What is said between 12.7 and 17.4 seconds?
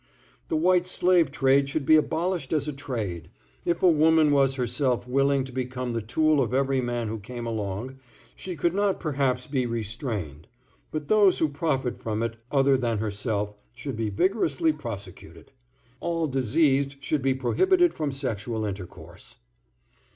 than herself should be vigorously prosecuted. All diseased should be